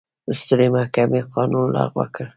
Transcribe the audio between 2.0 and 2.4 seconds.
کړ.